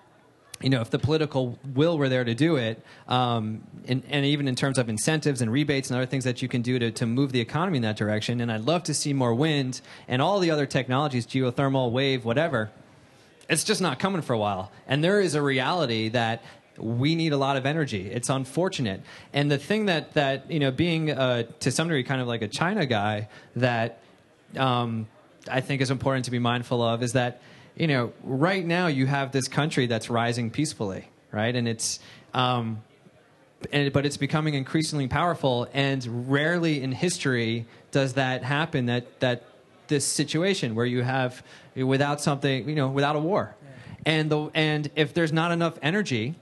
[0.62, 4.48] you know, if the political will were there to do it, um, and, and, even
[4.48, 7.04] in terms of incentives and rebates and other things that you can do to, to
[7.04, 10.40] move the economy in that direction, and I'd love to see more wind and all
[10.40, 12.70] the other technologies, geothermal, wave, whatever,
[13.50, 14.72] it's just not coming for a while.
[14.86, 16.42] And there is a reality that
[16.78, 18.10] we need a lot of energy.
[18.10, 19.02] It's unfortunate.
[19.32, 22.42] And the thing that, that you know, being uh, to some degree kind of like
[22.42, 24.00] a China guy, that
[24.56, 25.06] um,
[25.50, 27.40] I think is important to be mindful of is that
[27.76, 32.00] you know right now you have this country that's rising peacefully, right, and it's.
[32.34, 32.82] Um,
[33.72, 38.86] and, but it's becoming increasingly powerful, and rarely in history does that happen.
[38.86, 39.44] That that
[39.88, 41.42] this situation where you have
[41.74, 43.56] without something, you know, without a war,
[44.04, 46.34] and the and if there's not enough energy,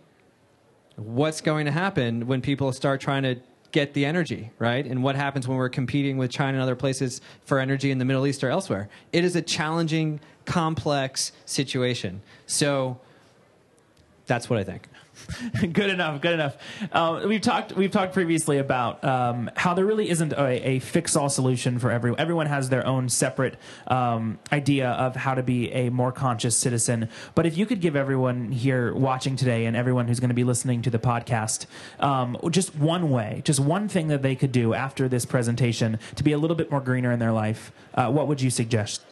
[0.96, 3.36] what's going to happen when people start trying to
[3.74, 4.86] get the energy, right?
[4.86, 8.04] And what happens when we're competing with China and other places for energy in the
[8.04, 8.88] Middle East or elsewhere?
[9.12, 12.22] It is a challenging, complex situation.
[12.46, 13.00] So
[14.26, 14.88] that's what I think.
[15.72, 16.20] good enough.
[16.20, 16.56] Good enough.
[16.92, 17.72] Uh, we've talked.
[17.74, 22.20] We've talked previously about um, how there really isn't a, a fix-all solution for everyone.
[22.20, 23.56] Everyone has their own separate
[23.86, 27.08] um, idea of how to be a more conscious citizen.
[27.34, 30.44] But if you could give everyone here watching today and everyone who's going to be
[30.44, 31.66] listening to the podcast
[32.00, 36.24] um, just one way, just one thing that they could do after this presentation to
[36.24, 39.02] be a little bit more greener in their life, uh, what would you suggest?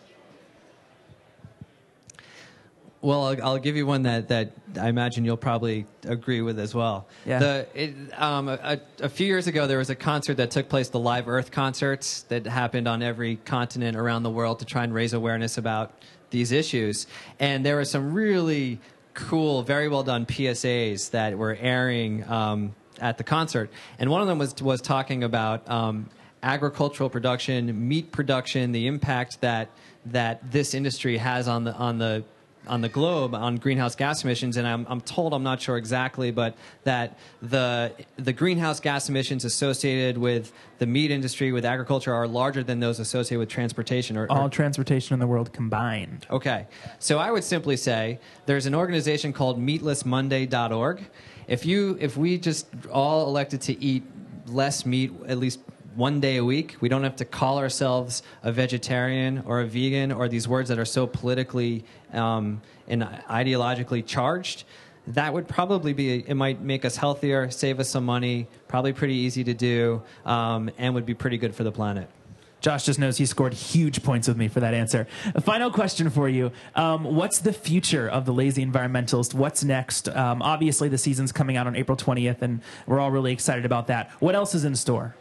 [3.03, 6.73] Well, I'll, I'll, give you one that, that I imagine you'll probably agree with as
[6.73, 7.09] well.
[7.27, 7.41] Yeah.
[7.41, 10.89] The, it, um, a, a, few years ago, there was a concert that took place,
[10.89, 14.95] the Live Earth concerts, that happened on every continent around the world to try and
[14.95, 15.93] raise awareness about
[16.31, 17.09] these issues.
[17.41, 18.79] And there were some really
[19.15, 23.69] cool, very well done PSAs that were airing um, at the concert.
[23.99, 26.09] And one of them was, was talking about um,
[26.43, 29.71] agricultural production, meat production, the impact that
[30.07, 32.25] that this industry has on the on the
[32.67, 36.31] on the globe on greenhouse gas emissions, and I'm, I'm told I'm not sure exactly,
[36.31, 42.27] but that the the greenhouse gas emissions associated with the meat industry, with agriculture, are
[42.27, 44.17] larger than those associated with transportation.
[44.17, 46.27] Or, all transportation in the world combined.
[46.31, 46.67] Okay,
[46.99, 51.05] so I would simply say there's an organization called MeatlessMonday.org.
[51.49, 54.05] If you if we just all elected to eat
[54.47, 55.61] less meat, at least
[55.95, 56.77] one day a week.
[56.81, 60.79] We don't have to call ourselves a vegetarian or a vegan or these words that
[60.79, 64.65] are so politically um, and ideologically charged.
[65.09, 69.15] That would probably be, it might make us healthier, save us some money, probably pretty
[69.15, 72.09] easy to do, um, and would be pretty good for the planet.
[72.61, 75.09] Josh just knows he scored huge points with me for that answer.
[75.35, 76.53] A final question for you.
[76.77, 79.35] Um, what's the future of the lazy environmentalist?
[79.35, 80.09] What's next?
[80.09, 83.89] Um, obviously, the season's coming out on April 20th, and we're all really excited about
[83.89, 84.11] that.
[84.21, 85.17] What else is in store?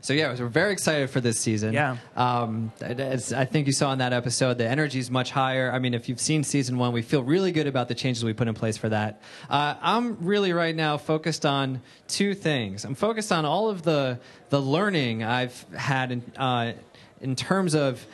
[0.00, 1.72] So yeah, we're very excited for this season.
[1.72, 1.96] Yeah.
[2.14, 5.72] Um, as I think you saw in that episode, the energy is much higher.
[5.72, 8.32] I mean, if you've seen season one, we feel really good about the changes we
[8.32, 9.20] put in place for that.
[9.50, 12.84] Uh, I'm really right now focused on two things.
[12.84, 14.20] I'm focused on all of the
[14.50, 16.72] the learning I've had in, uh,
[17.20, 18.06] in terms of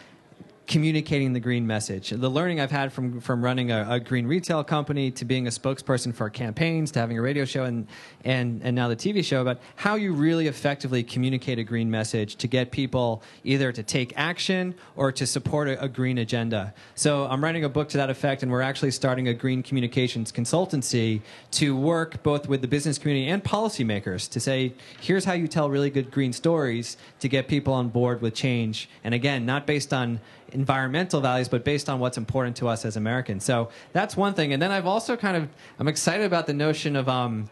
[0.67, 2.11] communicating the green message.
[2.11, 5.51] The learning I've had from from running a, a, green retail company to being a
[5.51, 7.87] spokesperson for campaigns to having a radio show and
[8.25, 12.37] and and now the TV show about how you really effectively communicate a green message
[12.37, 16.73] to get people either to take action or to support a, a green agenda.
[16.95, 20.33] So I'm writing a book to that effect, and we're actually starting a green communications
[20.33, 21.21] consultancy
[21.53, 25.69] to work both with the business community and policymakers to say here's how you tell
[25.69, 28.89] really good green stories to get people on board with change.
[29.03, 30.21] And again, not based on
[30.53, 33.45] environmental values, but based on what's important to us as Americans.
[33.45, 34.53] So that's one thing.
[34.53, 37.51] And then I've also kind of I'm excited about the notion of um,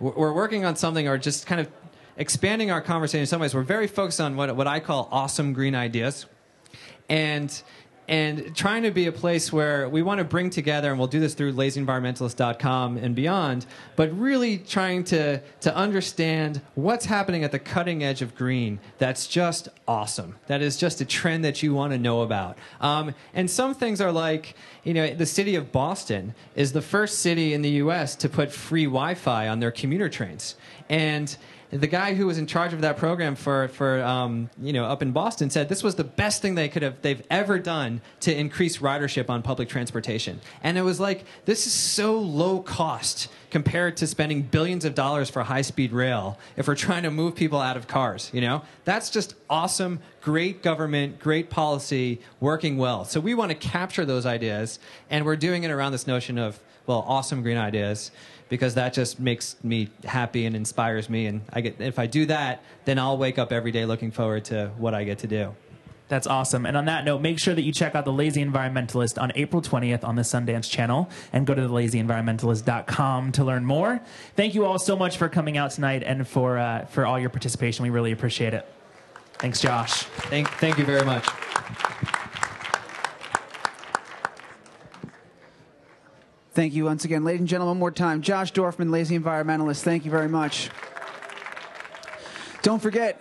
[0.00, 1.68] we're working on something or just kind of
[2.16, 3.54] expanding our conversation in some ways.
[3.54, 6.26] We're very focused on what what I call awesome green ideas,
[7.08, 7.62] and
[8.12, 11.18] and trying to be a place where we want to bring together, and we'll do
[11.18, 13.64] this through lazyenvironmentalist.com and beyond,
[13.96, 19.26] but really trying to, to understand what's happening at the cutting edge of green that's
[19.26, 20.36] just awesome.
[20.46, 22.58] That is just a trend that you want to know about.
[22.82, 27.20] Um, and some things are like, you know, the city of Boston is the first
[27.20, 28.14] city in the U.S.
[28.16, 30.56] to put free Wi Fi on their commuter trains.
[30.90, 31.34] And
[31.72, 35.00] the guy who was in charge of that program for for um, you know up
[35.00, 38.34] in Boston said this was the best thing they could have they've ever done to
[38.34, 40.40] increase ridership on public transportation.
[40.62, 45.30] And it was like this is so low cost compared to spending billions of dollars
[45.30, 48.30] for high speed rail if we're trying to move people out of cars.
[48.34, 53.06] You know that's just awesome, great government, great policy working well.
[53.06, 56.60] So we want to capture those ideas, and we're doing it around this notion of
[56.86, 58.10] well, awesome green ideas
[58.52, 61.24] because that just makes me happy and inspires me.
[61.24, 64.44] And I get if I do that, then I'll wake up every day looking forward
[64.46, 65.54] to what I get to do.
[66.08, 66.66] That's awesome.
[66.66, 69.62] And on that note, make sure that you check out The Lazy Environmentalist on April
[69.62, 74.02] 20th on the Sundance Channel and go to thelazyenvironmentalist.com to learn more.
[74.36, 77.30] Thank you all so much for coming out tonight and for, uh, for all your
[77.30, 77.84] participation.
[77.84, 78.68] We really appreciate it.
[79.38, 80.02] Thanks, Josh.
[80.28, 81.26] Thank, thank you very much.
[86.54, 87.24] Thank you once again.
[87.24, 88.20] Ladies and gentlemen, one more time.
[88.20, 90.68] Josh Dorfman, Lazy Environmentalist, thank you very much.
[92.60, 93.20] Don't forget,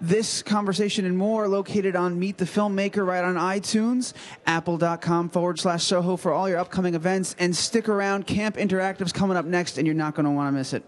[0.00, 4.12] this conversation and more located on Meet the Filmmaker right on iTunes,
[4.46, 7.34] apple.com forward slash Soho for all your upcoming events.
[7.38, 10.52] And stick around, Camp Interactive's coming up next, and you're not going to want to
[10.52, 10.84] miss it.